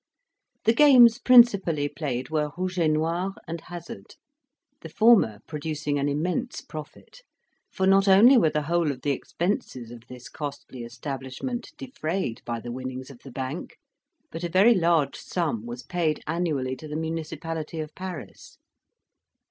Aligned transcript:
The 0.63 0.73
games 0.73 1.19
principally 1.19 1.87
played 1.87 2.31
were 2.31 2.49
rouge 2.57 2.79
et 2.79 2.87
noir 2.87 3.35
and 3.47 3.61
hazard; 3.61 4.15
the 4.81 4.89
former 4.89 5.41
producing 5.45 5.99
an 5.99 6.09
immense 6.09 6.59
profit, 6.59 7.21
for 7.71 7.85
not 7.85 8.07
only 8.07 8.35
were 8.35 8.49
the 8.49 8.63
whole 8.63 8.89
of 8.91 9.03
the 9.03 9.11
expenses 9.11 9.91
of 9.91 10.07
this 10.09 10.27
costly 10.27 10.83
establishment 10.83 11.71
defrayed 11.77 12.41
by 12.45 12.59
the 12.59 12.71
winnings 12.71 13.11
of 13.11 13.19
the 13.19 13.29
bank, 13.31 13.77
but 14.31 14.43
a 14.43 14.49
very 14.49 14.73
large 14.73 15.17
sum 15.17 15.67
was 15.67 15.83
paid 15.83 16.23
annually 16.25 16.75
to 16.77 16.87
the 16.87 16.95
municipality 16.97 17.79
of 17.79 17.93
Paris. 17.93 18.57